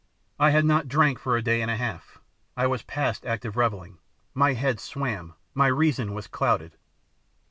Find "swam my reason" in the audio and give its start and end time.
4.79-6.15